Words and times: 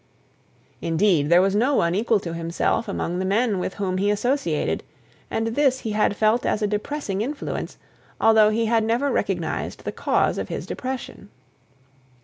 Indeed, 0.81 1.29
there 1.29 1.43
was 1.43 1.53
no 1.53 1.75
one 1.75 1.93
equal 1.93 2.19
to 2.21 2.33
himself 2.33 2.87
among 2.87 3.19
the 3.19 3.23
men 3.23 3.59
with 3.59 3.75
whom 3.75 3.99
he 3.99 4.09
associated, 4.09 4.81
and 5.29 5.45
this 5.49 5.81
he 5.81 5.91
had 5.91 6.15
felt 6.15 6.43
as 6.43 6.63
a 6.63 6.67
depressing 6.67 7.21
influence, 7.21 7.77
although 8.19 8.49
he 8.49 8.65
never 8.79 9.11
recognized 9.11 9.83
the 9.83 9.91
cause 9.91 10.39
of 10.39 10.49
his 10.49 10.65
depression. 10.65 11.29